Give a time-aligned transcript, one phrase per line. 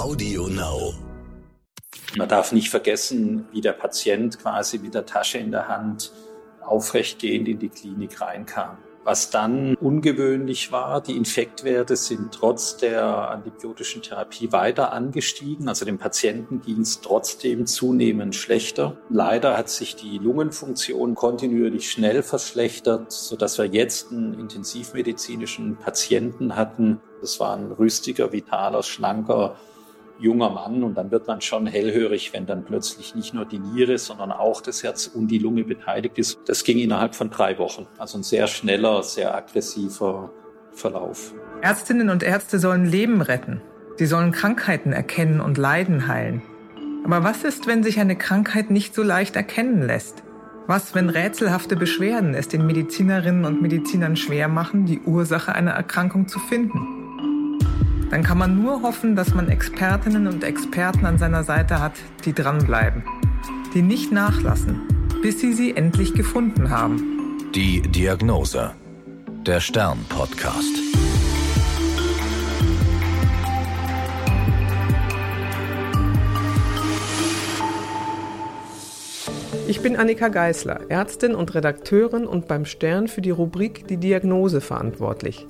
[0.00, 0.94] Audio Now.
[2.16, 6.10] Man darf nicht vergessen, wie der Patient quasi mit der Tasche in der Hand
[6.62, 8.78] aufrechtgehend in die Klinik reinkam.
[9.04, 15.68] Was dann ungewöhnlich war, die Infektwerte sind trotz der antibiotischen Therapie weiter angestiegen.
[15.68, 18.96] Also dem Patienten ging es trotzdem zunehmend schlechter.
[19.10, 27.02] Leider hat sich die Lungenfunktion kontinuierlich schnell verschlechtert, sodass wir jetzt einen intensivmedizinischen Patienten hatten.
[27.20, 29.56] Das war ein rüstiger, vitaler, schlanker
[30.20, 33.98] junger Mann und dann wird man schon hellhörig, wenn dann plötzlich nicht nur die Niere,
[33.98, 36.38] sondern auch das Herz und die Lunge beteiligt ist.
[36.46, 37.86] Das ging innerhalb von drei Wochen.
[37.98, 40.30] Also ein sehr schneller, sehr aggressiver
[40.72, 41.34] Verlauf.
[41.62, 43.60] Ärztinnen und Ärzte sollen Leben retten.
[43.96, 46.42] Sie sollen Krankheiten erkennen und Leiden heilen.
[47.04, 50.22] Aber was ist, wenn sich eine Krankheit nicht so leicht erkennen lässt?
[50.66, 56.28] Was, wenn rätselhafte Beschwerden es den Medizinerinnen und Medizinern schwer machen, die Ursache einer Erkrankung
[56.28, 56.99] zu finden?
[58.10, 61.92] Dann kann man nur hoffen, dass man Expertinnen und Experten an seiner Seite hat,
[62.24, 63.04] die dranbleiben,
[63.72, 64.82] die nicht nachlassen,
[65.22, 67.38] bis sie sie endlich gefunden haben.
[67.54, 68.72] Die Diagnose.
[69.46, 70.76] Der Stern-Podcast.
[79.66, 84.60] Ich bin Annika Geißler, Ärztin und Redakteurin und beim Stern für die Rubrik Die Diagnose
[84.60, 85.46] verantwortlich.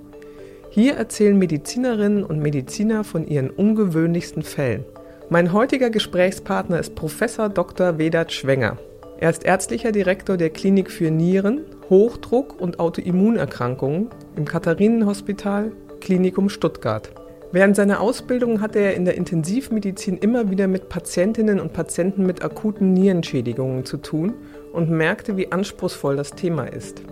[0.72, 4.84] Hier erzählen Medizinerinnen und Mediziner von ihren ungewöhnlichsten Fällen.
[5.28, 7.98] Mein heutiger Gesprächspartner ist Professor Dr.
[7.98, 8.78] Vedat Schwenger.
[9.18, 17.10] Er ist ärztlicher Direktor der Klinik für Nieren, Hochdruck und Autoimmunerkrankungen im Katharinenhospital Klinikum Stuttgart.
[17.50, 22.44] Während seiner Ausbildung hatte er in der Intensivmedizin immer wieder mit Patientinnen und Patienten mit
[22.44, 24.34] akuten Nierenschädigungen zu tun
[24.72, 27.02] und merkte, wie anspruchsvoll das Thema ist.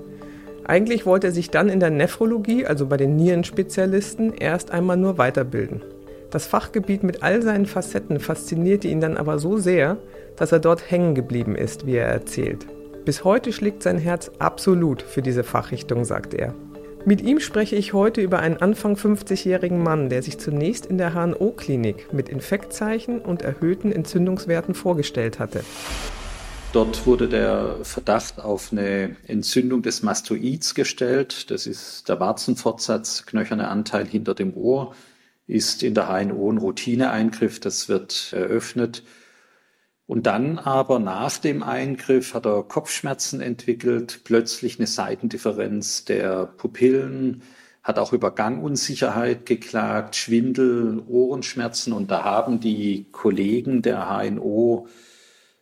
[0.69, 5.16] Eigentlich wollte er sich dann in der Nephrologie, also bei den Nierenspezialisten, erst einmal nur
[5.16, 5.83] weiterbilden.
[6.30, 9.96] Das Fachgebiet mit all seinen Facetten faszinierte ihn dann aber so sehr,
[10.36, 12.66] dass er dort hängen geblieben ist, wie er erzählt.
[13.06, 16.55] Bis heute schlägt sein Herz absolut für diese Fachrichtung, sagt er.
[17.06, 21.14] Mit ihm spreche ich heute über einen Anfang 50-jährigen Mann, der sich zunächst in der
[21.14, 25.61] HNO-Klinik mit Infektzeichen und erhöhten Entzündungswerten vorgestellt hatte.
[26.74, 31.51] Dort wurde der Verdacht auf eine Entzündung des Mastoids gestellt.
[31.51, 34.95] Das ist der Warzenfortsatz, knöcherne Anteil hinter dem Ohr,
[35.46, 37.58] ist in der HNO ein Routineeingriff.
[37.58, 39.02] Das wird eröffnet.
[40.06, 47.42] Und dann aber nach dem Eingriff hat er Kopfschmerzen entwickelt, plötzlich eine Seitendifferenz der Pupillen,
[47.83, 51.95] hat auch über Gangunsicherheit geklagt, Schwindel, Ohrenschmerzen.
[51.95, 54.86] Und da haben die Kollegen der HNO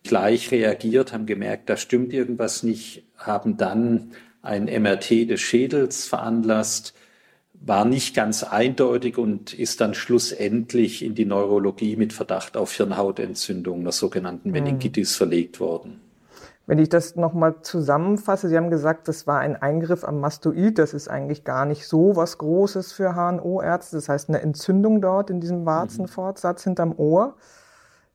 [0.07, 6.93] gleich reagiert, haben gemerkt, da stimmt irgendwas nicht, haben dann ein MRT des Schädels veranlasst,
[7.53, 13.83] war nicht ganz eindeutig und ist dann schlussendlich in die Neurologie mit Verdacht auf Hirnhautentzündung,
[13.83, 14.51] der sogenannten hm.
[14.53, 16.01] Meningitis, verlegt worden.
[16.67, 20.77] Wenn ich das nochmal zusammenfasse, Sie haben gesagt, das war ein Eingriff am Mastoid.
[20.77, 23.95] Das ist eigentlich gar nicht so was Großes für HNO-Ärzte.
[23.95, 27.35] Das heißt, eine Entzündung dort in diesem Warzenfortsatz hinterm Ohr.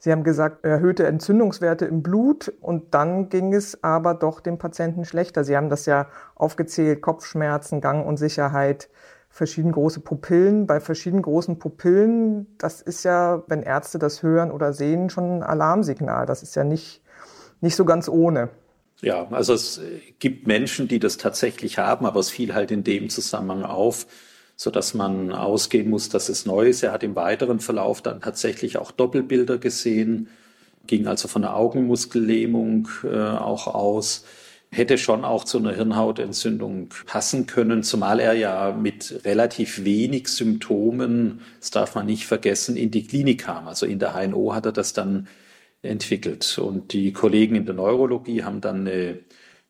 [0.04, 5.04] Sie haben gesagt, erhöhte Entzündungswerte im Blut und dann ging es aber doch dem Patienten
[5.04, 5.44] schlechter.
[5.44, 8.88] Sie haben das ja aufgezählt, Kopfschmerzen, Gangunsicherheit,
[9.30, 10.66] verschieden große Pupillen.
[10.66, 15.42] Bei verschieden großen Pupillen, das ist ja, wenn Ärzte das hören oder sehen, schon ein
[15.44, 16.26] Alarmsignal.
[16.26, 17.00] Das ist ja nicht,
[17.60, 18.48] nicht so ganz ohne.
[19.02, 19.80] Ja, also es
[20.18, 24.08] gibt Menschen, die das tatsächlich haben, aber es fiel halt in dem Zusammenhang auf,
[24.62, 26.82] so dass man ausgehen muss, dass es neu ist.
[26.82, 30.28] Er hat im weiteren Verlauf dann tatsächlich auch Doppelbilder gesehen,
[30.86, 34.24] ging also von einer Augenmuskellähmung äh, auch aus
[34.72, 41.42] hätte schon auch zu einer Hirnhautentzündung passen können, zumal er ja mit relativ wenig Symptomen,
[41.60, 43.68] das darf man nicht vergessen, in die Klinik kam.
[43.68, 45.28] Also in der HNO hat er das dann
[45.82, 46.58] entwickelt.
[46.58, 49.18] Und die Kollegen in der Neurologie haben dann eine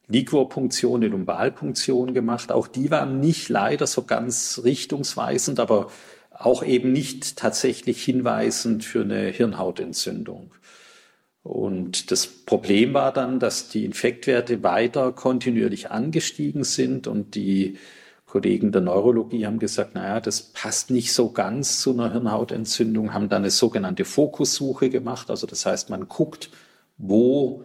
[0.08, 2.52] Liquorpunktion, eine Lumbalpunktion gemacht.
[2.52, 5.88] Auch die waren nicht leider so ganz richtungsweisend, aber
[6.30, 10.52] auch eben nicht tatsächlich hinweisend für eine Hirnhautentzündung.
[11.42, 17.78] Und das Problem war dann, dass die Infektwerte weiter kontinuierlich angestiegen sind und die
[18.26, 23.28] Kollegen der Neurologie haben gesagt, naja, das passt nicht so ganz zu einer Hirnhautentzündung, haben
[23.28, 25.30] dann eine sogenannte Fokussuche gemacht.
[25.30, 26.48] Also das heißt, man guckt,
[26.96, 27.64] wo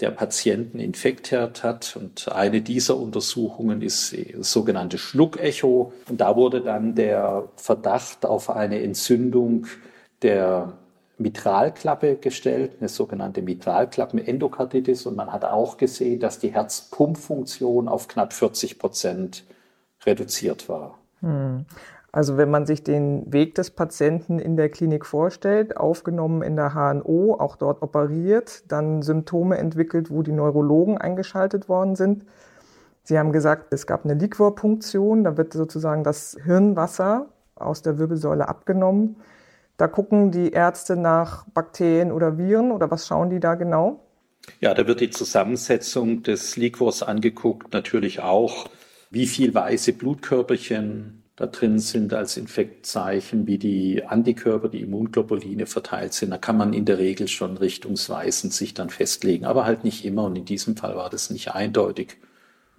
[0.00, 1.96] der Patienten Infektherd hat.
[1.96, 5.92] Und eine dieser Untersuchungen ist das sogenannte Schluckecho.
[6.08, 9.66] Und da wurde dann der Verdacht auf eine Entzündung
[10.22, 10.74] der
[11.18, 15.06] Mitralklappe gestellt, eine sogenannte Mitralklappenendokarditis.
[15.06, 19.44] Und man hat auch gesehen, dass die Herzpumpfunktion auf knapp 40 Prozent
[20.04, 20.98] reduziert war.
[22.16, 26.72] Also wenn man sich den Weg des Patienten in der Klinik vorstellt, aufgenommen in der
[26.72, 32.24] HNO, auch dort operiert, dann Symptome entwickelt, wo die Neurologen eingeschaltet worden sind.
[33.02, 38.48] Sie haben gesagt, es gab eine Liquorpunktion, da wird sozusagen das Hirnwasser aus der Wirbelsäule
[38.48, 39.16] abgenommen.
[39.76, 44.00] Da gucken die Ärzte nach Bakterien oder Viren oder was schauen die da genau?
[44.60, 48.70] Ja, da wird die Zusammensetzung des Liquors angeguckt, natürlich auch,
[49.10, 56.14] wie viel weiße Blutkörperchen da drin sind als Infektzeichen, wie die Antikörper, die Immunglobuline verteilt
[56.14, 56.30] sind.
[56.30, 60.24] Da kann man in der Regel schon richtungsweisend sich dann festlegen, aber halt nicht immer.
[60.24, 62.16] Und in diesem Fall war das nicht eindeutig.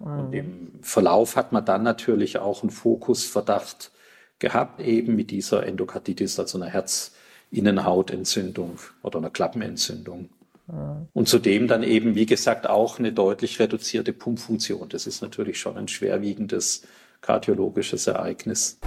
[0.00, 0.06] Mhm.
[0.06, 3.92] Und im Verlauf hat man dann natürlich auch einen Fokusverdacht
[4.40, 10.30] gehabt, eben mit dieser Endokarditis, also einer Herzinnenhautentzündung oder einer Klappenentzündung.
[10.66, 11.06] Mhm.
[11.12, 14.88] Und zudem dann eben, wie gesagt, auch eine deutlich reduzierte Pumpfunktion.
[14.88, 16.82] Das ist natürlich schon ein schwerwiegendes
[17.20, 18.78] kardiologisches Ereignis.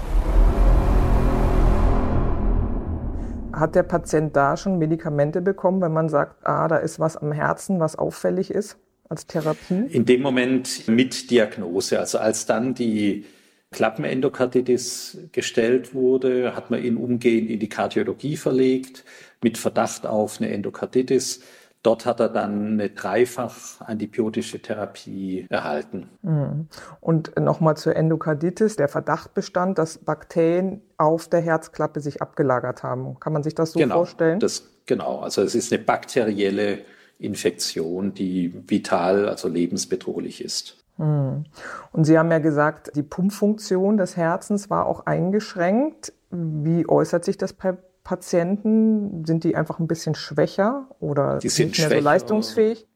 [3.54, 7.32] Hat der Patient da schon Medikamente bekommen, wenn man sagt, ah, da ist was am
[7.32, 8.78] Herzen, was auffällig ist
[9.10, 9.88] als Therapie?
[9.90, 13.26] In dem Moment mit Diagnose, also als dann die
[13.72, 19.06] Klappenendokarditis gestellt wurde, hat man ihn umgehend in die Kardiologie verlegt
[19.42, 21.42] mit Verdacht auf eine Endokarditis.
[21.84, 26.10] Dort hat er dann eine dreifach antibiotische Therapie erhalten.
[26.22, 26.68] Mhm.
[27.00, 28.76] Und nochmal zur Endokarditis.
[28.76, 33.20] Der Verdacht bestand, dass Bakterien auf der Herzklappe sich abgelagert haben.
[33.20, 34.40] Kann man sich das so genau, vorstellen?
[34.40, 36.80] Das, genau, also es ist eine bakterielle
[37.18, 40.78] Infektion, die vital, also lebensbedrohlich ist.
[40.98, 41.46] Mhm.
[41.92, 46.14] Und Sie haben ja gesagt, die Pumpfunktion des Herzens war auch eingeschränkt.
[46.30, 49.26] Wie äußert sich das bei Patienten?
[49.26, 52.88] Sind die einfach ein bisschen schwächer oder die sind nicht mehr schwächer, so leistungsfähig?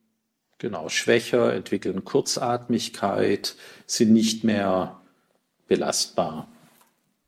[0.57, 3.56] Genau, schwächer, entwickeln Kurzatmigkeit,
[3.86, 5.02] sind nicht mehr
[5.68, 6.48] belastbar,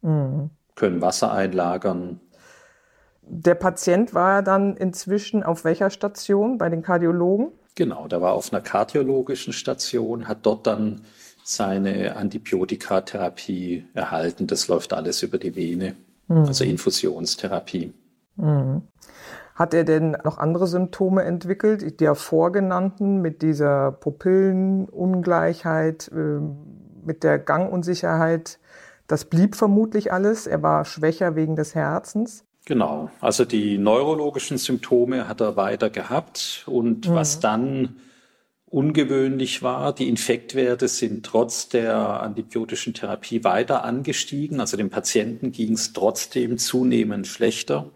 [0.02, 0.50] mhm.
[0.76, 2.22] können Wasser einlagern.
[3.22, 7.52] Der Patient war dann inzwischen auf welcher Station bei den Kardiologen?
[7.76, 11.02] Genau, der war auf einer kardiologischen Station, hat dort dann
[11.44, 14.48] seine Antibiotikatherapie erhalten.
[14.48, 15.96] Das läuft alles über die Vene
[16.28, 16.46] mhm.
[16.46, 17.94] also Infusionstherapie.
[18.36, 18.84] Mhm.
[19.56, 26.58] Hat er denn noch andere Symptome entwickelt, die vorgenannten, mit dieser Pupillenungleichheit, ähm,
[27.04, 28.60] mit der Gangunsicherheit?
[29.08, 30.46] Das blieb vermutlich alles.
[30.46, 32.46] Er war schwächer wegen des Herzens.
[32.66, 33.10] Genau.
[33.22, 36.64] Also die neurologischen Symptome hat er weiter gehabt.
[36.68, 37.16] Und mhm.
[37.16, 37.96] was dann
[38.70, 39.94] ungewöhnlich war.
[39.96, 44.60] Die Infektwerte sind trotz der antibiotischen Therapie weiter angestiegen.
[44.60, 47.92] Also dem Patienten ging es trotzdem zunehmend schlechter.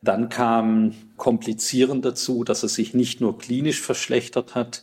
[0.00, 4.82] Dann kam komplizierend dazu, dass er sich nicht nur klinisch verschlechtert hat,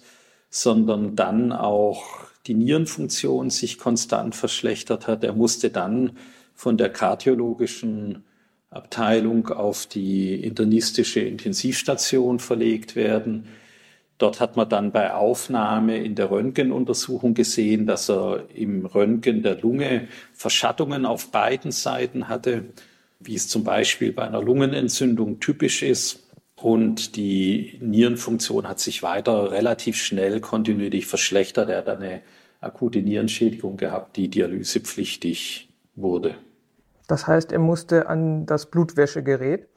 [0.50, 2.04] sondern dann auch
[2.48, 5.24] die Nierenfunktion sich konstant verschlechtert hat.
[5.24, 6.18] Er musste dann
[6.54, 8.24] von der kardiologischen
[8.70, 13.48] Abteilung auf die internistische Intensivstation verlegt werden.
[14.20, 19.56] Dort hat man dann bei Aufnahme in der Röntgenuntersuchung gesehen, dass er im Röntgen der
[19.62, 22.66] Lunge Verschattungen auf beiden Seiten hatte,
[23.22, 26.28] wie es zum Beispiel bei einer Lungenentzündung typisch ist.
[26.58, 31.70] Und die Nierenfunktion hat sich weiter relativ schnell kontinuierlich verschlechtert.
[31.70, 32.22] Er hat eine
[32.60, 36.36] akute Nierenschädigung gehabt, die dialysepflichtig wurde.
[37.08, 39.70] Das heißt, er musste an das Blutwäschegerät?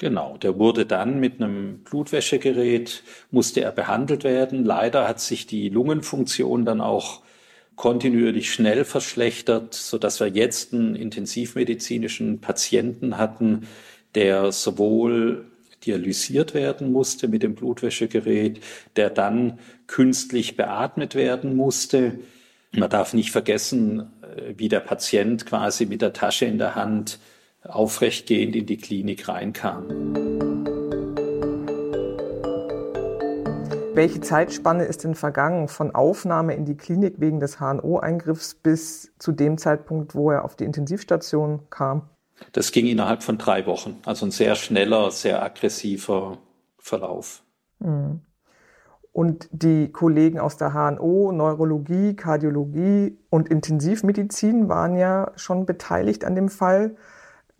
[0.00, 4.64] Genau, der wurde dann mit einem Blutwäschegerät, musste er behandelt werden.
[4.64, 7.20] Leider hat sich die Lungenfunktion dann auch
[7.76, 13.68] kontinuierlich schnell verschlechtert, so dass wir jetzt einen intensivmedizinischen Patienten hatten,
[14.14, 15.44] der sowohl
[15.84, 18.60] dialysiert werden musste mit dem Blutwäschegerät,
[18.96, 22.20] der dann künstlich beatmet werden musste.
[22.72, 27.18] Man darf nicht vergessen, äh, wie der Patient quasi mit der Tasche in der Hand
[27.62, 29.84] aufrechtgehend in die Klinik reinkam.
[33.92, 39.32] Welche Zeitspanne ist denn vergangen von Aufnahme in die Klinik wegen des HNO-Eingriffs bis zu
[39.32, 42.08] dem Zeitpunkt, wo er auf die Intensivstation kam?
[42.52, 43.98] Das ging innerhalb von drei Wochen.
[44.06, 46.38] Also ein sehr schneller, sehr aggressiver
[46.78, 47.42] Verlauf.
[47.80, 48.20] Mhm.
[49.12, 56.36] Und die Kollegen aus der HNO, Neurologie, Kardiologie und Intensivmedizin waren ja schon beteiligt an
[56.36, 56.96] dem Fall.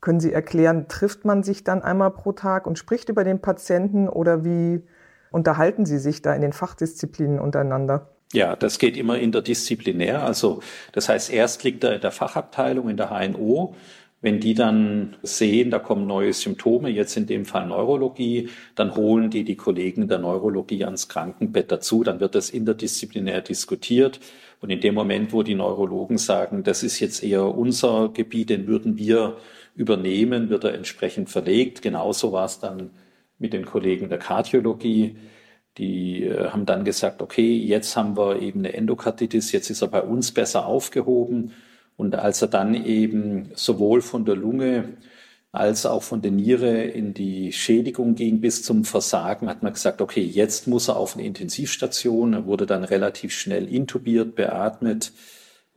[0.01, 4.09] Können Sie erklären, trifft man sich dann einmal pro Tag und spricht über den Patienten
[4.09, 4.83] oder wie
[5.31, 8.09] unterhalten Sie sich da in den Fachdisziplinen untereinander?
[8.33, 10.23] Ja, das geht immer interdisziplinär.
[10.23, 10.61] Also
[10.93, 13.75] das heißt, erst liegt er in der Fachabteilung, in der HNO.
[14.23, 19.31] Wenn die dann sehen, da kommen neue Symptome, jetzt in dem Fall Neurologie, dann holen
[19.31, 22.05] die die Kollegen der Neurologie ans Krankenbett dazu.
[22.05, 24.21] Dann wird das interdisziplinär diskutiert
[24.61, 28.67] Und in dem Moment, wo die Neurologen sagen, das ist jetzt eher unser Gebiet, den
[28.67, 29.39] würden wir
[29.75, 31.83] übernehmen, wird er entsprechend verlegt.
[31.83, 32.91] Genauso war es dann
[33.39, 35.17] mit den Kollegen der Kardiologie.
[35.79, 39.89] Die äh, haben dann gesagt, okay, jetzt haben wir eben eine Endokarditis, jetzt ist er
[39.89, 41.53] bei uns besser aufgehoben.
[41.97, 44.97] Und als er dann eben sowohl von der Lunge
[45.53, 50.01] als auch von der Niere in die Schädigung ging bis zum Versagen, hat man gesagt,
[50.01, 52.35] okay, jetzt muss er auf eine Intensivstation.
[52.35, 55.13] Er wurde dann relativ schnell intubiert, beatmet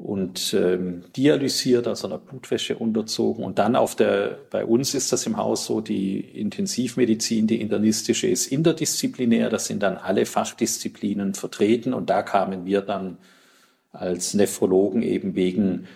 [0.04, 3.46] und ähm, dialysiert, also einer Blutwäsche unterzogen.
[3.46, 8.28] Und dann auf der, bei uns ist das im Haus so, die Intensivmedizin, die internistische
[8.28, 13.18] ist interdisziplinär, das sind dann alle Fachdisziplinen vertreten und da kamen wir dann
[13.94, 15.88] als Nephrologen eben wegen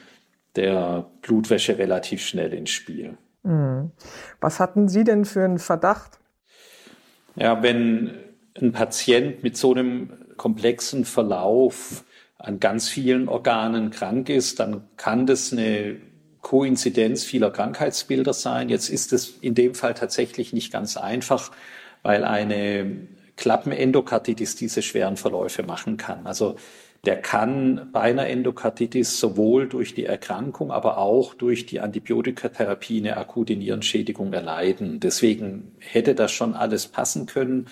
[0.55, 3.17] der Blutwäsche relativ schnell ins Spiel.
[3.43, 3.91] Mhm.
[4.39, 6.19] Was hatten Sie denn für einen Verdacht?
[7.35, 8.11] Ja, wenn
[8.55, 12.05] ein Patient mit so einem komplexen Verlauf
[12.39, 15.97] an ganz vielen Organen krank ist, dann kann das eine
[16.41, 18.69] Koinzidenz vieler Krankheitsbilder sein.
[18.69, 21.51] Jetzt ist es in dem Fall tatsächlich nicht ganz einfach,
[22.03, 26.25] weil eine Klappenendokarditis diese schweren Verläufe machen kann.
[26.25, 26.55] Also
[27.05, 33.17] der kann bei einer Endokarditis sowohl durch die Erkrankung, aber auch durch die Antibiotikatherapie eine
[33.17, 34.99] akute Nierenschädigung erleiden.
[34.99, 37.67] Deswegen hätte das schon alles passen können.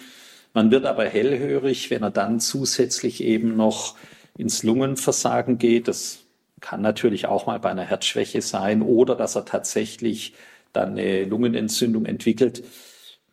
[0.53, 3.95] Man wird aber hellhörig, wenn er dann zusätzlich eben noch
[4.37, 5.87] ins Lungenversagen geht.
[5.87, 6.19] Das
[6.61, 10.33] kann natürlich auch mal bei einer Herzschwäche sein oder dass er tatsächlich
[10.73, 12.63] dann eine Lungenentzündung entwickelt.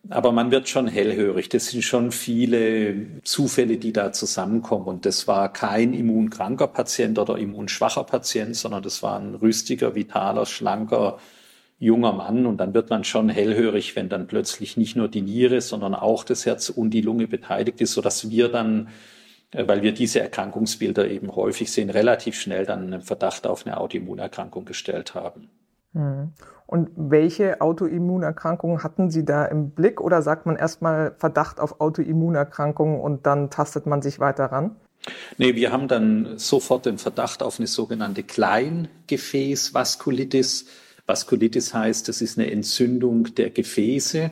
[0.09, 1.47] Aber man wird schon hellhörig.
[1.47, 4.85] Das sind schon viele Zufälle, die da zusammenkommen.
[4.85, 10.45] Und das war kein immunkranker Patient oder immunschwacher Patient, sondern das war ein rüstiger, vitaler,
[10.45, 11.19] schlanker,
[11.79, 12.45] junger Mann.
[12.45, 16.25] Und dann wird man schon hellhörig, wenn dann plötzlich nicht nur die Niere, sondern auch
[16.25, 18.89] das Herz und die Lunge beteiligt ist, sodass wir dann
[19.53, 24.65] weil wir diese Erkrankungsbilder eben häufig sehen, relativ schnell dann einen Verdacht auf eine Autoimmunerkrankung
[24.65, 25.49] gestellt haben.
[25.93, 26.33] Hm.
[26.65, 32.99] Und welche Autoimmunerkrankungen hatten Sie da im Blick oder sagt man erstmal Verdacht auf Autoimmunerkrankungen
[32.99, 34.77] und dann tastet man sich weiter ran?
[35.37, 40.65] Nee, wir haben dann sofort den Verdacht auf eine sogenannte Kleingefäßvaskulitis.
[41.05, 44.31] Vaskulitis heißt, das ist eine Entzündung der Gefäße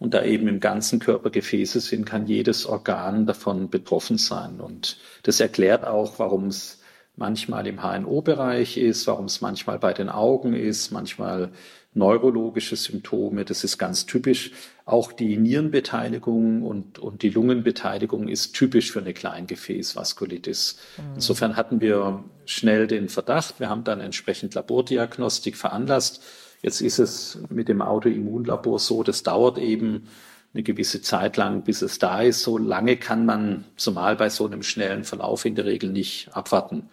[0.00, 4.58] und da eben im ganzen Körper Gefäße sind, kann jedes Organ davon betroffen sein.
[4.58, 6.80] Und das erklärt auch, warum es
[7.16, 11.50] manchmal im HNO-Bereich ist, warum es manchmal bei den Augen ist, manchmal
[11.92, 13.44] neurologische Symptome.
[13.44, 14.52] Das ist ganz typisch.
[14.86, 20.78] Auch die Nierenbeteiligung und, und die Lungenbeteiligung ist typisch für eine Kleingefäßvaskulitis.
[20.96, 21.14] Mhm.
[21.16, 23.60] Insofern hatten wir schnell den Verdacht.
[23.60, 26.22] Wir haben dann entsprechend Labordiagnostik veranlasst
[26.62, 30.08] Jetzt ist es mit dem Autoimmunlabor so, das dauert eben
[30.52, 32.42] eine gewisse Zeit lang, bis es da ist.
[32.42, 36.88] So lange kann man zumal bei so einem schnellen Verlauf in der Regel nicht abwarten.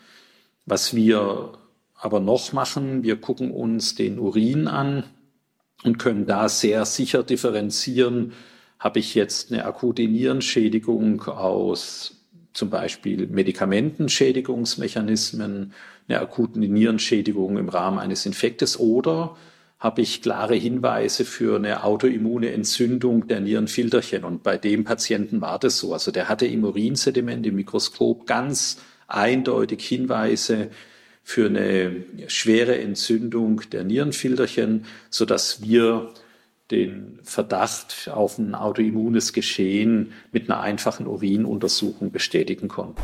[0.66, 1.54] Was wir
[1.96, 5.04] aber noch machen, wir gucken uns den Urin an
[5.84, 8.34] und können da sehr sicher differenzieren,
[8.80, 12.14] habe ich jetzt eine akute Nierenschädigung aus
[12.54, 15.74] zum Beispiel Medikamentenschädigungsmechanismen,
[16.08, 19.36] eine akute Nierenschädigung im Rahmen eines Infektes oder
[19.80, 24.24] habe ich klare Hinweise für eine autoimmune Entzündung der Nierenfilterchen.
[24.24, 25.94] Und bei dem Patienten war das so.
[25.94, 30.70] Also der hatte im Urinsediment im Mikroskop ganz eindeutig Hinweise
[31.24, 36.10] für eine schwere Entzündung der Nierenfilterchen, so dass wir
[36.72, 43.02] den Verdacht auf ein autoimmunes Geschehen mit einer einfachen Urinuntersuchung bestätigen konnten.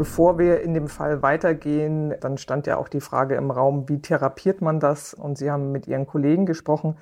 [0.00, 4.00] Bevor wir in dem Fall weitergehen, dann stand ja auch die Frage im Raum, wie
[4.00, 5.12] therapiert man das?
[5.12, 6.96] Und Sie haben mit Ihren Kollegen gesprochen.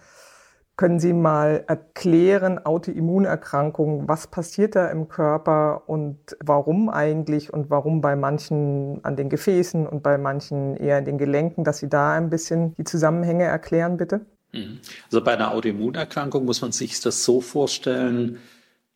[0.74, 8.00] Können Sie mal erklären, Autoimmunerkrankungen, was passiert da im Körper und warum eigentlich und warum
[8.00, 12.14] bei manchen an den Gefäßen und bei manchen eher in den Gelenken, dass Sie da
[12.14, 14.26] ein bisschen die Zusammenhänge erklären, bitte?
[14.50, 14.80] Mhm.
[15.04, 18.38] Also bei einer Autoimmunerkrankung muss man sich das so vorstellen,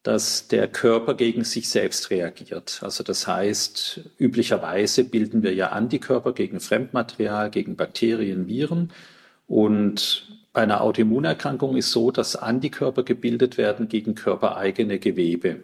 [0.03, 2.81] dass der Körper gegen sich selbst reagiert.
[2.83, 8.91] Also das heißt, üblicherweise bilden wir ja Antikörper gegen Fremdmaterial, gegen Bakterien, Viren.
[9.47, 15.63] Und bei einer Autoimmunerkrankung ist so, dass Antikörper gebildet werden gegen körpereigene Gewebe.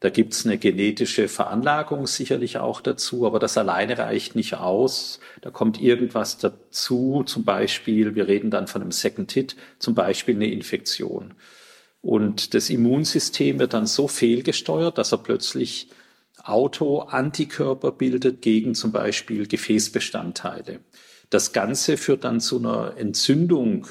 [0.00, 5.20] Da gibt's eine genetische Veranlagung sicherlich auch dazu, aber das alleine reicht nicht aus.
[5.40, 10.34] Da kommt irgendwas dazu, zum Beispiel, wir reden dann von einem Second Hit, zum Beispiel
[10.34, 11.34] eine Infektion.
[12.04, 15.88] Und das Immunsystem wird dann so fehlgesteuert, dass er plötzlich
[16.42, 20.80] Auto-Antikörper bildet gegen zum Beispiel Gefäßbestandteile.
[21.30, 23.86] Das Ganze führt dann zu einer Entzündung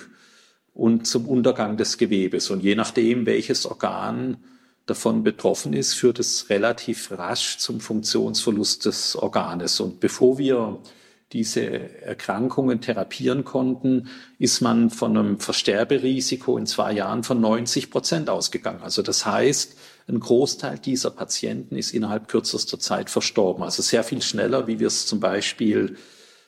[0.76, 2.52] und zum Untergang des Gewebes.
[2.52, 4.38] Und je nachdem, welches Organ
[4.86, 9.80] davon betroffen ist, führt es relativ rasch zum Funktionsverlust des Organes.
[9.80, 10.78] Und bevor wir
[11.34, 18.30] diese Erkrankungen therapieren konnten, ist man von einem Versterberisiko in zwei Jahren von 90 Prozent
[18.30, 18.82] ausgegangen.
[18.82, 23.64] Also das heißt, ein Großteil dieser Patienten ist innerhalb kürzester Zeit verstorben.
[23.64, 25.98] Also sehr viel schneller, wie wir es zum Beispiel,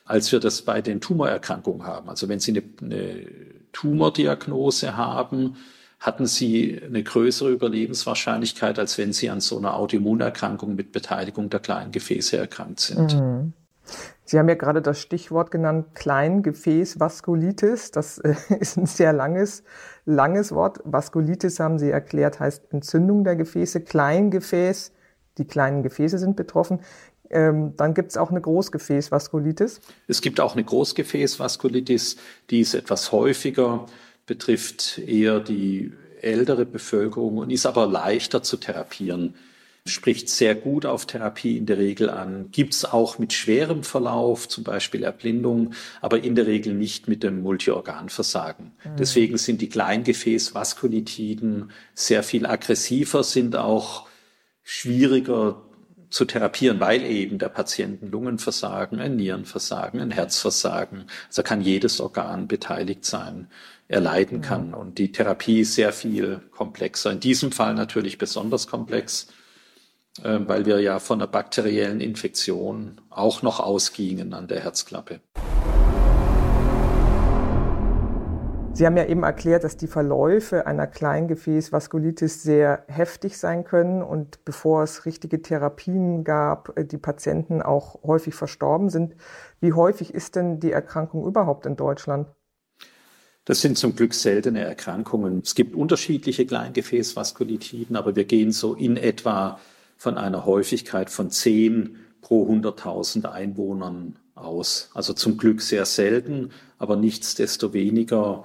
[0.04, 2.08] als wir das bei den Tumorerkrankungen haben.
[2.08, 3.26] Also wenn Sie eine, eine
[3.72, 5.56] Tumordiagnose haben,
[5.98, 11.60] hatten sie eine größere Überlebenswahrscheinlichkeit, als wenn sie an so einer Autoimmunerkrankung mit Beteiligung der
[11.60, 13.14] kleinen Gefäße erkrankt sind.
[13.14, 13.52] Mhm.
[14.26, 17.92] Sie haben ja gerade das Stichwort genannt, Kleingefäßvaskulitis.
[17.92, 19.62] Das äh, ist ein sehr langes,
[20.04, 20.80] langes Wort.
[20.84, 23.80] Vaskulitis haben Sie erklärt, heißt Entzündung der Gefäße.
[23.80, 24.92] Kleingefäß,
[25.38, 26.80] die kleinen Gefäße sind betroffen.
[27.30, 29.80] Ähm, dann gibt es auch eine Großgefäßvaskulitis.
[30.08, 32.16] Es gibt auch eine Großgefäßvaskulitis,
[32.50, 33.86] die ist etwas häufiger,
[34.26, 39.34] betrifft eher die ältere Bevölkerung und ist aber leichter zu therapieren
[39.90, 42.50] spricht sehr gut auf Therapie in der Regel an.
[42.52, 47.22] Gibt es auch mit schwerem Verlauf, zum Beispiel Erblindung, aber in der Regel nicht mit
[47.22, 48.72] dem Multiorganversagen.
[48.84, 48.96] Mhm.
[48.98, 54.06] Deswegen sind die Kleingefäßvaskulitiden sehr viel aggressiver, sind auch
[54.62, 55.62] schwieriger
[56.10, 62.00] zu therapieren, weil eben der Patient ein Lungenversagen, ein Nierenversagen, ein Herzversagen, also kann jedes
[62.00, 63.48] Organ beteiligt sein,
[63.88, 64.74] er leiden kann.
[64.74, 67.12] Und die Therapie ist sehr viel komplexer.
[67.12, 69.28] In diesem Fall natürlich besonders komplex
[70.22, 75.20] weil wir ja von einer bakteriellen Infektion auch noch ausgingen an der Herzklappe.
[78.76, 84.44] Sie haben ja eben erklärt, dass die Verläufe einer Kleingefäßvaskulitis sehr heftig sein können und
[84.44, 89.14] bevor es richtige Therapien gab, äh, die Patienten auch häufig verstorben sind.
[89.60, 92.28] Wie häufig ist denn die Erkrankung überhaupt in Deutschland?
[93.46, 95.40] Das sind zum Glück seltene Erkrankungen.
[95.42, 99.58] Es gibt unterschiedliche Kleingefäßvaskulitiden, aber wir gehen so in etwa
[99.96, 104.90] von einer Häufigkeit von 10 pro 100.000 Einwohnern aus.
[104.94, 108.44] Also zum Glück sehr selten, aber nichtsdestoweniger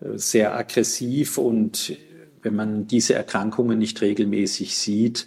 [0.00, 1.96] äh, sehr aggressiv und
[2.42, 5.26] wenn man diese Erkrankungen nicht regelmäßig sieht,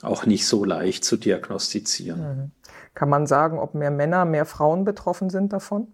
[0.00, 2.20] auch nicht so leicht zu diagnostizieren.
[2.20, 2.50] Mhm.
[2.94, 5.88] Kann man sagen, ob mehr Männer, mehr Frauen betroffen sind davon?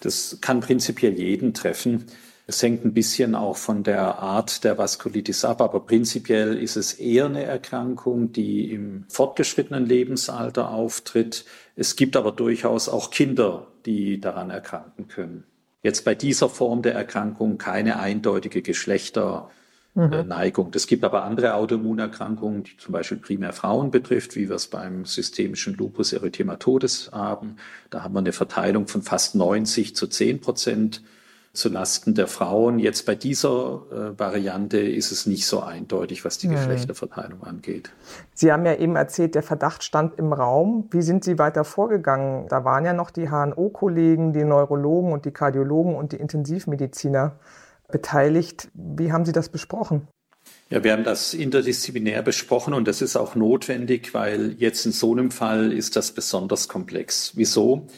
[0.00, 2.06] Das kann prinzipiell jeden treffen.
[2.50, 6.94] Es hängt ein bisschen auch von der Art der Vaskulitis ab, aber prinzipiell ist es
[6.94, 11.44] eher eine Erkrankung, die im fortgeschrittenen Lebensalter auftritt.
[11.76, 15.44] Es gibt aber durchaus auch Kinder, die daran erkranken können.
[15.82, 20.68] Jetzt bei dieser Form der Erkrankung keine eindeutige Geschlechterneigung.
[20.68, 20.72] Mhm.
[20.72, 25.04] Es gibt aber andere Autoimmunerkrankungen, die zum Beispiel primär Frauen betrifft, wie wir es beim
[25.04, 27.56] systemischen Lupus erythematodes haben.
[27.90, 31.02] Da haben wir eine Verteilung von fast 90 zu 10 Prozent
[31.58, 32.78] zu Lasten der Frauen.
[32.78, 37.90] Jetzt bei dieser äh, Variante ist es nicht so eindeutig, was die Geschlechterverteilung angeht.
[38.34, 40.88] Sie haben ja eben erzählt, der Verdacht stand im Raum.
[40.90, 42.46] Wie sind Sie weiter vorgegangen?
[42.48, 47.38] Da waren ja noch die HNO-Kollegen, die Neurologen und die Kardiologen und die Intensivmediziner
[47.90, 48.68] beteiligt.
[48.74, 50.08] Wie haben Sie das besprochen?
[50.70, 55.12] Ja, wir haben das interdisziplinär besprochen und das ist auch notwendig, weil jetzt in so
[55.12, 57.32] einem Fall ist das besonders komplex.
[57.36, 57.88] Wieso?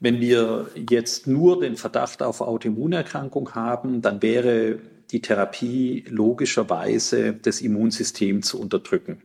[0.00, 4.78] Wenn wir jetzt nur den Verdacht auf Autoimmunerkrankung haben, dann wäre
[5.10, 9.22] die Therapie logischerweise das Immunsystem zu unterdrücken.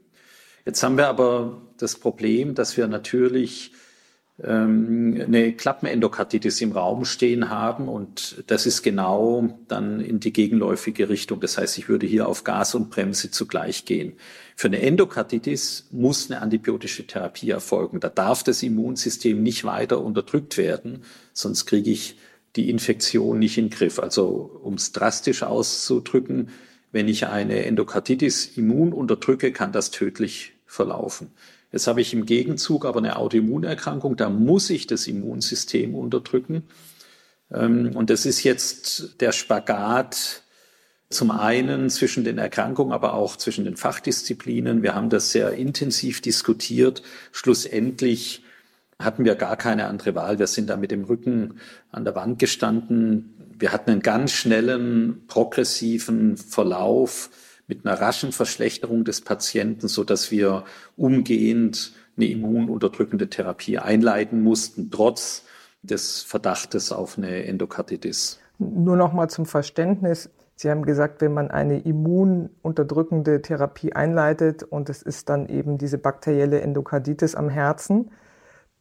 [0.65, 3.73] Jetzt haben wir aber das Problem, dass wir natürlich
[4.41, 11.39] eine Klappenendokarditis im Raum stehen haben und das ist genau dann in die gegenläufige Richtung.
[11.39, 14.13] Das heißt, ich würde hier auf Gas und Bremse zugleich gehen.
[14.55, 17.99] Für eine Endokarditis muss eine antibiotische Therapie erfolgen.
[17.99, 22.17] Da darf das Immunsystem nicht weiter unterdrückt werden, sonst kriege ich
[22.55, 23.99] die Infektion nicht in den Griff.
[23.99, 26.49] Also um es drastisch auszudrücken,
[26.91, 31.31] wenn ich eine Endokarditis immun unterdrücke, kann das tödlich verlaufen.
[31.73, 36.63] Jetzt habe ich im Gegenzug aber eine Autoimmunerkrankung, da muss ich das Immunsystem unterdrücken.
[37.51, 40.43] Ähm, und das ist jetzt der Spagat
[41.09, 44.83] zum einen zwischen den Erkrankungen, aber auch zwischen den Fachdisziplinen.
[44.83, 47.01] Wir haben das sehr intensiv diskutiert.
[47.31, 48.43] Schlussendlich
[48.99, 50.37] hatten wir gar keine andere Wahl.
[50.37, 51.59] Wir sind da mit dem Rücken
[51.91, 53.33] an der Wand gestanden.
[53.57, 57.31] Wir hatten einen ganz schnellen, progressiven Verlauf
[57.67, 60.65] mit einer raschen Verschlechterung des Patienten, so dass wir
[60.97, 65.43] umgehend eine immununterdrückende Therapie einleiten mussten, trotz
[65.81, 68.39] des Verdachtes auf eine Endokarditis.
[68.59, 70.29] Nur noch mal zum Verständnis.
[70.55, 75.97] Sie haben gesagt, wenn man eine immununterdrückende Therapie einleitet und es ist dann eben diese
[75.97, 78.11] bakterielle Endokarditis am Herzen,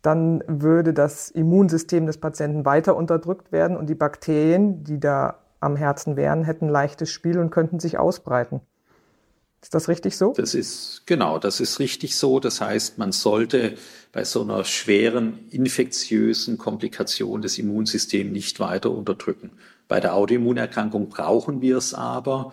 [0.03, 5.77] dann würde das Immunsystem des Patienten weiter unterdrückt werden und die Bakterien, die da am
[5.77, 8.61] Herzen wären, hätten leichtes Spiel und könnten sich ausbreiten.
[9.63, 10.33] Ist das richtig so?
[10.37, 12.41] Das ist, genau, das ist richtig so.
[12.41, 13.75] Das heißt, man sollte
[14.11, 19.53] bei so einer schweren infektiösen Komplikation des Immunsystems nicht weiter unterdrücken.
[19.87, 22.53] Bei der Autoimmunerkrankung brauchen wir es aber.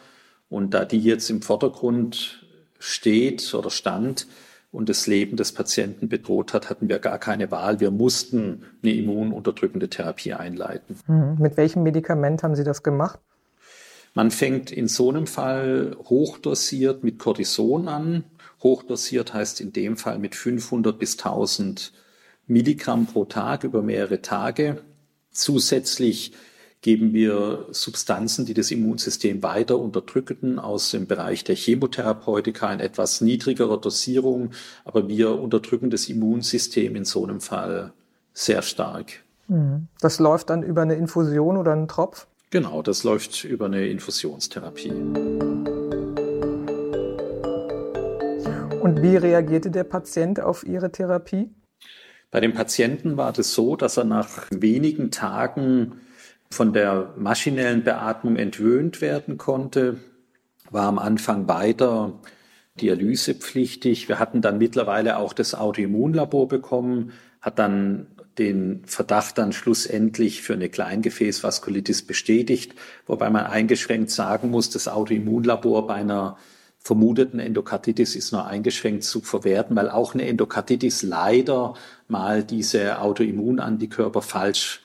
[0.49, 2.45] Und da die jetzt im Vordergrund
[2.77, 4.27] steht oder stand
[4.71, 7.79] und das Leben des Patienten bedroht hat, hatten wir gar keine Wahl.
[7.79, 10.95] Wir mussten eine immununterdrückende Therapie einleiten.
[11.07, 11.37] Mhm.
[11.39, 13.19] Mit welchem Medikament haben Sie das gemacht?
[14.13, 18.23] Man fängt in so einem Fall hochdosiert mit Cortison an.
[18.63, 21.93] Hochdosiert heißt in dem Fall mit 500 bis 1000
[22.47, 24.81] Milligramm pro Tag über mehrere Tage.
[25.31, 26.33] Zusätzlich
[26.81, 33.21] geben wir Substanzen, die das Immunsystem weiter unterdrücken, aus dem Bereich der Chemotherapeutika in etwas
[33.21, 34.51] niedrigerer Dosierung.
[34.85, 37.93] Aber wir unterdrücken das Immunsystem in so einem Fall
[38.33, 39.23] sehr stark.
[39.47, 39.87] Mhm.
[39.99, 42.27] Das läuft dann über eine Infusion oder einen Tropf?
[42.51, 44.89] Genau, das läuft über eine Infusionstherapie.
[48.81, 51.53] Und wie reagierte der Patient auf Ihre Therapie?
[52.31, 56.01] Bei dem Patienten war das so, dass er nach wenigen Tagen
[56.49, 59.97] von der maschinellen Beatmung entwöhnt werden konnte,
[60.71, 62.19] war am Anfang weiter
[62.81, 64.07] dialysepflichtig.
[64.07, 67.11] Wir hatten dann mittlerweile auch das Autoimmunlabor bekommen,
[67.41, 72.73] hat dann den Verdacht dann schlussendlich für eine Kleingefäßvaskulitis bestätigt,
[73.05, 76.37] wobei man eingeschränkt sagen muss, das Autoimmunlabor bei einer
[76.79, 81.73] vermuteten Endokarditis ist nur eingeschränkt zu verwerten, weil auch eine Endokarditis leider
[82.07, 84.81] mal diese Autoimmunantikörper falsch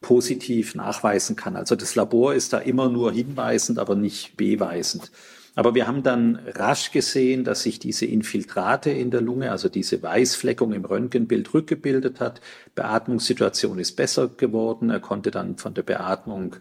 [0.00, 1.56] positiv nachweisen kann.
[1.56, 5.10] Also das Labor ist da immer nur hinweisend, aber nicht beweisend.
[5.54, 10.02] Aber wir haben dann rasch gesehen, dass sich diese Infiltrate in der Lunge, also diese
[10.02, 12.40] Weißfleckung im Röntgenbild rückgebildet hat.
[12.74, 14.88] Beatmungssituation ist besser geworden.
[14.88, 16.56] Er konnte dann von der Beatmung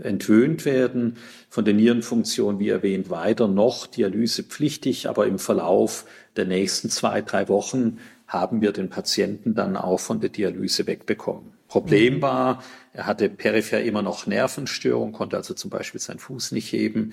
[0.00, 1.16] entwöhnt werden.
[1.48, 7.48] Von der Nierenfunktion, wie erwähnt, weiter noch dialysepflichtig, aber im Verlauf der nächsten zwei, drei
[7.48, 11.52] Wochen haben wir den Patienten dann auch von der Dialyse wegbekommen.
[11.66, 12.22] Problem mhm.
[12.22, 17.12] war, er hatte peripher immer noch Nervenstörung, konnte also zum Beispiel seinen Fuß nicht heben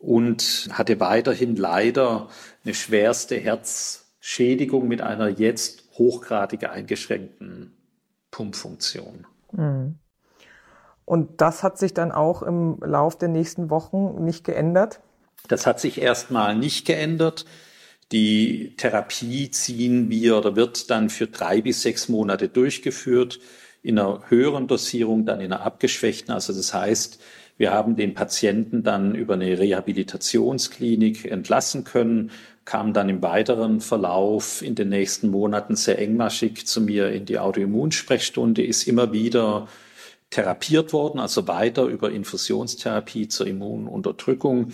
[0.00, 2.28] und hatte weiterhin leider
[2.64, 7.76] eine schwerste Herzschädigung mit einer jetzt hochgradig eingeschränkten
[8.30, 9.26] Pumpfunktion.
[9.52, 9.96] Mhm.
[11.04, 15.00] Und das hat sich dann auch im Lauf der nächsten Wochen nicht geändert?
[15.48, 17.44] Das hat sich erstmal nicht geändert.
[18.12, 23.40] Die Therapie ziehen wir oder wird dann für drei bis sechs Monate durchgeführt,
[23.82, 26.32] in einer höheren Dosierung, dann in einer abgeschwächten.
[26.32, 27.20] Also das heißt,
[27.60, 32.30] wir haben den Patienten dann über eine Rehabilitationsklinik entlassen können,
[32.64, 37.38] kam dann im weiteren Verlauf in den nächsten Monaten sehr engmaschig zu mir in die
[37.38, 39.68] Autoimmunsprechstunde, ist immer wieder
[40.30, 44.72] therapiert worden, also weiter über Infusionstherapie zur Immununterdrückung,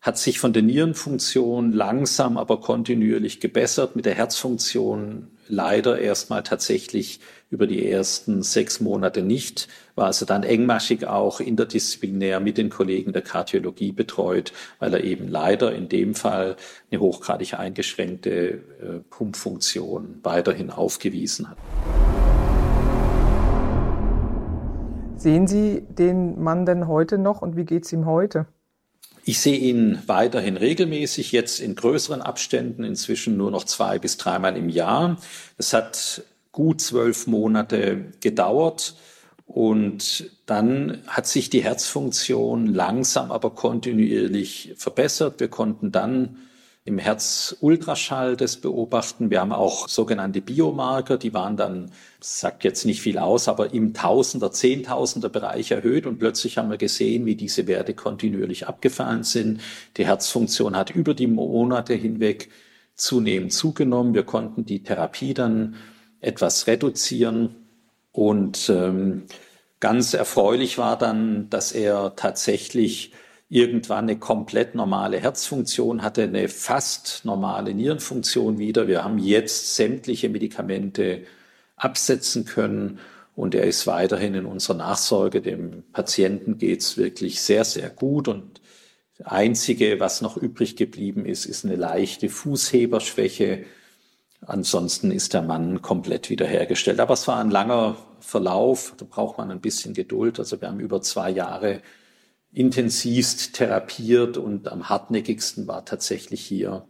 [0.00, 7.20] hat sich von der Nierenfunktion langsam, aber kontinuierlich gebessert, mit der Herzfunktion leider erstmal tatsächlich
[7.50, 13.12] über die ersten sechs Monate nicht, war also dann engmaschig auch interdisziplinär mit den Kollegen
[13.12, 16.56] der Kardiologie betreut, weil er eben leider in dem Fall
[16.90, 18.60] eine hochgradig eingeschränkte äh,
[19.10, 21.58] Pumpfunktion weiterhin aufgewiesen hat.
[25.16, 28.46] Sehen Sie den Mann denn heute noch und wie geht's ihm heute?
[29.28, 34.56] Ich sehe ihn weiterhin regelmäßig, jetzt in größeren Abständen, inzwischen nur noch zwei bis dreimal
[34.56, 35.18] im Jahr.
[35.58, 38.96] Es hat gut zwölf Monate gedauert.
[39.44, 45.40] Und dann hat sich die Herzfunktion langsam, aber kontinuierlich verbessert.
[45.40, 46.38] Wir konnten dann
[46.88, 49.28] im Herz Ultraschall das beobachten.
[49.28, 53.92] Wir haben auch sogenannte Biomarker, die waren dann, sagt jetzt nicht viel aus, aber im
[53.92, 59.60] Tausender, Zehntausender Bereich erhöht und plötzlich haben wir gesehen, wie diese Werte kontinuierlich abgefallen sind.
[59.98, 62.48] Die Herzfunktion hat über die Monate hinweg
[62.94, 64.14] zunehmend zugenommen.
[64.14, 65.76] Wir konnten die Therapie dann
[66.20, 67.54] etwas reduzieren.
[68.12, 69.24] Und ähm,
[69.78, 73.12] ganz erfreulich war dann, dass er tatsächlich
[73.48, 78.88] irgendwann eine komplett normale Herzfunktion hatte, eine fast normale Nierenfunktion wieder.
[78.88, 81.22] Wir haben jetzt sämtliche Medikamente
[81.76, 82.98] absetzen können
[83.34, 85.40] und er ist weiterhin in unserer Nachsorge.
[85.40, 88.60] Dem Patienten geht's wirklich sehr, sehr gut und
[89.24, 93.64] Einzige, was noch übrig geblieben ist, ist eine leichte Fußheberschwäche.
[94.46, 97.00] Ansonsten ist der Mann komplett wiederhergestellt.
[97.00, 100.38] Aber es war ein langer Verlauf, da braucht man ein bisschen Geduld.
[100.38, 101.82] Also wir haben über zwei Jahre
[102.58, 106.84] intensivst therapiert und am hartnäckigsten war tatsächlich hier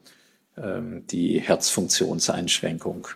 [0.56, 3.06] ähm, die Herzfunktionseinschränkung.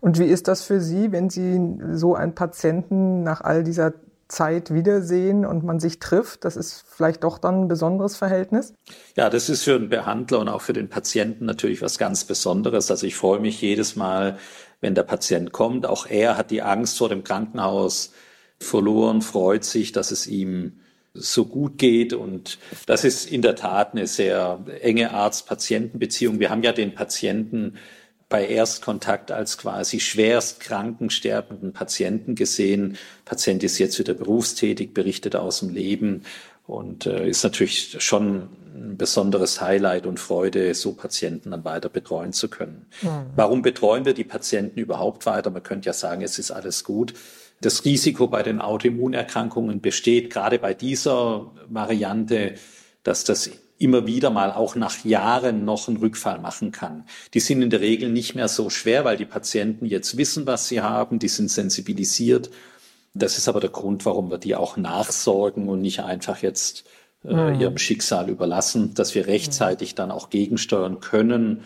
[0.00, 1.60] Und wie ist das für Sie, wenn Sie
[1.92, 3.94] so einen Patienten nach all dieser
[4.28, 6.44] Zeit wiedersehen und man sich trifft.
[6.44, 8.74] Das ist vielleicht doch dann ein besonderes Verhältnis.
[9.14, 12.90] Ja, das ist für den Behandler und auch für den Patienten natürlich was ganz Besonderes.
[12.90, 14.36] Also ich freue mich jedes Mal,
[14.80, 15.86] wenn der Patient kommt.
[15.86, 18.12] Auch er hat die Angst vor dem Krankenhaus
[18.58, 20.80] verloren, freut sich, dass es ihm
[21.18, 22.12] so gut geht.
[22.12, 26.40] Und das ist in der Tat eine sehr enge Arzt-Patienten-Beziehung.
[26.40, 27.78] Wir haben ja den Patienten
[28.28, 32.98] bei Erstkontakt als quasi schwerst kranken, sterbenden Patienten gesehen.
[33.24, 36.22] Patient ist jetzt wieder berufstätig, berichtet aus dem Leben
[36.66, 42.32] und äh, ist natürlich schon ein besonderes Highlight und Freude, so Patienten dann weiter betreuen
[42.32, 42.86] zu können.
[43.02, 43.08] Mhm.
[43.36, 45.50] Warum betreuen wir die Patienten überhaupt weiter?
[45.50, 47.14] Man könnte ja sagen, es ist alles gut.
[47.60, 52.54] Das Risiko bei den Autoimmunerkrankungen besteht gerade bei dieser Variante,
[53.02, 57.04] dass das immer wieder mal auch nach Jahren noch einen Rückfall machen kann.
[57.34, 60.68] Die sind in der Regel nicht mehr so schwer, weil die Patienten jetzt wissen, was
[60.68, 62.50] sie haben, die sind sensibilisiert.
[63.14, 66.84] Das ist aber der Grund, warum wir die auch nachsorgen und nicht einfach jetzt
[67.24, 67.60] äh, mhm.
[67.60, 71.62] ihrem Schicksal überlassen, dass wir rechtzeitig dann auch gegensteuern können,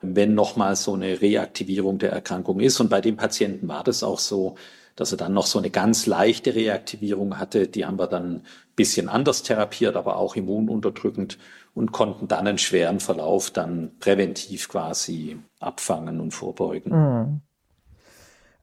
[0.00, 2.80] wenn nochmal so eine Reaktivierung der Erkrankung ist.
[2.80, 4.56] Und bei dem Patienten war das auch so
[4.96, 7.66] dass er dann noch so eine ganz leichte Reaktivierung hatte.
[7.66, 8.42] Die haben wir dann
[8.76, 11.38] bisschen anders therapiert, aber auch immununterdrückend
[11.74, 16.92] und konnten dann einen schweren Verlauf dann präventiv quasi abfangen und vorbeugen.
[16.92, 17.40] Mhm.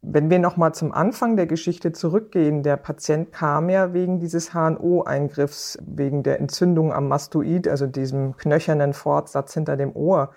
[0.03, 5.77] Wenn wir nochmal zum Anfang der Geschichte zurückgehen, der Patient kam ja wegen dieses HNO-Eingriffs,
[5.85, 10.31] wegen der Entzündung am Mastoid, also diesem knöchernen Fortsatz hinter dem Ohr.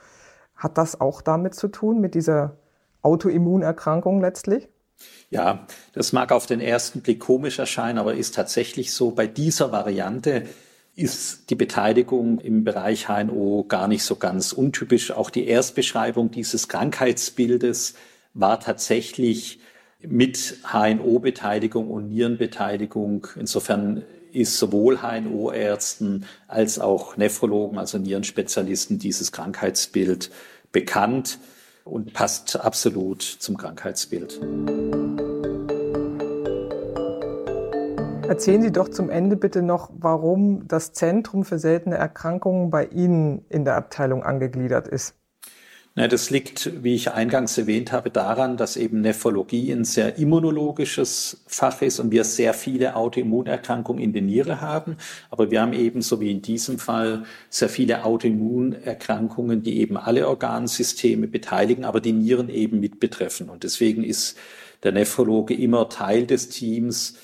[0.55, 2.59] Hat das auch damit zu tun, mit dieser
[3.01, 4.69] Autoimmunerkrankung letztlich?
[5.31, 9.11] Ja, das mag auf den ersten Blick komisch erscheinen, aber ist tatsächlich so.
[9.11, 10.45] Bei dieser Variante
[10.97, 15.11] ist die Beteiligung im Bereich HNO gar nicht so ganz untypisch.
[15.11, 17.95] Auch die Erstbeschreibung dieses Krankheitsbildes
[18.33, 19.59] war tatsächlich
[20.01, 23.27] mit HNO-Beteiligung und Nierenbeteiligung.
[23.37, 30.31] Insofern ist sowohl HNO-Ärzten als auch Nephrologen, also Nierenspezialisten, dieses Krankheitsbild
[30.73, 31.39] bekannt
[31.85, 34.41] und passt absolut zum Krankheitsbild.
[38.27, 43.45] Erzählen Sie doch zum Ende bitte noch, warum das Zentrum für seltene Erkrankungen bei Ihnen
[43.51, 45.15] in der Abteilung angegliedert ist.
[45.97, 51.45] Na, das liegt, wie ich eingangs erwähnt habe, daran, dass eben Nephrologie ein sehr immunologisches
[51.47, 54.97] Fach ist und wir sehr viele Autoimmunerkrankungen in der Niere haben.
[55.31, 61.29] Aber wir haben ebenso wie in diesem Fall sehr viele Autoimmunerkrankungen, die eben alle Organsysteme
[61.29, 63.49] beteiligen, aber die Nieren eben mit betreffen.
[63.49, 64.37] Und deswegen ist
[64.83, 67.15] der Nephrologe immer Teil des Teams,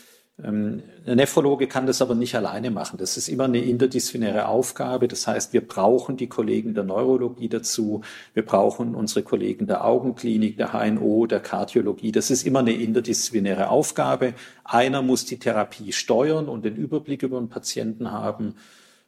[0.43, 2.99] ein Nephrologe kann das aber nicht alleine machen.
[2.99, 5.09] Das ist immer eine interdisziplinäre Aufgabe.
[5.09, 8.03] Das heißt, wir brauchen die Kollegen der Neurologie dazu.
[8.35, 12.13] Wir brauchen unsere Kollegen der Augenklinik, der HNO, der Kardiologie.
[12.13, 14.35] Das ist immer eine interdisziplinäre Aufgabe.
[14.65, 18.55] Einer muss die Therapie steuern und den Überblick über den Patienten haben.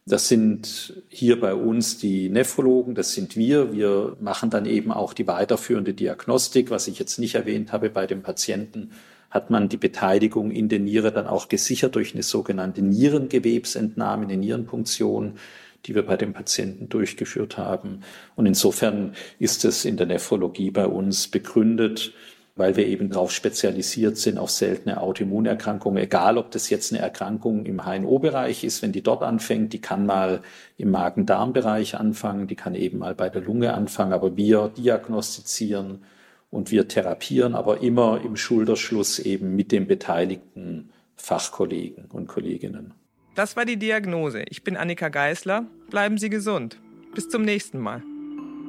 [0.04, 3.72] Das sind hier bei uns die Nephrologen, das sind wir.
[3.72, 8.06] Wir machen dann eben auch die weiterführende Diagnostik, was ich jetzt nicht erwähnt habe bei
[8.06, 8.90] dem Patienten
[9.32, 14.36] hat man die Beteiligung in der Niere dann auch gesichert durch eine sogenannte Nierengewebsentnahme, eine
[14.36, 15.38] Nierenpunktion,
[15.86, 18.02] die wir bei dem Patienten durchgeführt haben.
[18.36, 22.12] Und insofern ist es in der Nephrologie bei uns begründet,
[22.56, 27.64] weil wir eben darauf spezialisiert sind auf seltene Autoimmunerkrankungen, egal ob das jetzt eine Erkrankung
[27.64, 30.42] im HNO-Bereich ist, wenn die dort anfängt, die kann mal
[30.76, 36.04] im Magen-Darm-Bereich anfangen, die kann eben mal bei der Lunge anfangen, aber wir diagnostizieren
[36.52, 42.92] und wir therapieren aber immer im Schulterschluss eben mit den beteiligten Fachkollegen und Kolleginnen.
[43.34, 44.44] Das war die Diagnose.
[44.50, 45.64] Ich bin Annika Geißler.
[45.88, 46.78] Bleiben Sie gesund.
[47.14, 48.02] Bis zum nächsten Mal.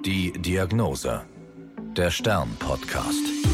[0.06, 1.24] Die Diagnose.
[1.98, 3.53] Der Stern-Podcast.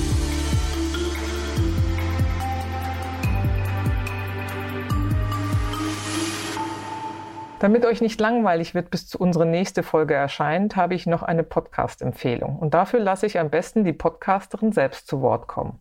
[7.59, 12.57] Damit euch nicht langweilig wird, bis unsere nächste Folge erscheint, habe ich noch eine Podcast-Empfehlung.
[12.57, 15.77] Und dafür lasse ich am besten die Podcasterin selbst zu Wort kommen.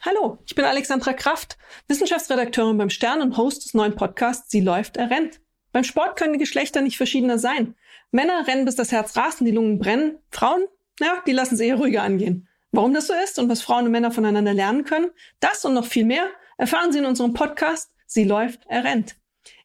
[0.00, 1.56] Hallo, ich bin Alexandra Kraft,
[1.88, 5.40] Wissenschaftsredakteurin beim Stern und Host des neuen Podcasts Sie läuft, er rennt.
[5.72, 7.76] Beim Sport können die Geschlechter nicht verschiedener sein.
[8.10, 10.18] Männer rennen, bis das Herz rast und die Lungen brennen.
[10.30, 10.64] Frauen,
[11.00, 12.46] ja, die lassen es eher ruhiger angehen.
[12.72, 15.86] Warum das so ist und was Frauen und Männer voneinander lernen können, das und noch
[15.86, 16.26] viel mehr
[16.58, 19.16] erfahren Sie in unserem Podcast Sie läuft, er rennt.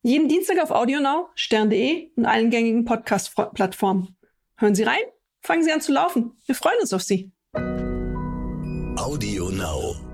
[0.01, 4.17] Jeden Dienstag auf AudioNow, stern.de und allen gängigen Podcast-Plattformen.
[4.57, 5.03] Hören Sie rein,
[5.41, 6.33] fangen Sie an zu laufen.
[6.45, 7.31] Wir freuen uns auf Sie.
[8.95, 10.06] AudioNow.